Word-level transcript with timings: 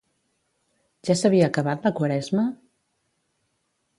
Ja 1.09 1.15
s'havia 1.19 1.51
acabat 1.51 1.85
la 1.87 1.93
Quaresma? 2.01 2.45